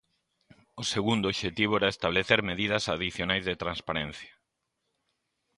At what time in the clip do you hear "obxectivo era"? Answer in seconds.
1.31-1.93